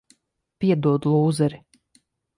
[0.63, 1.61] Piedod, lūzeri.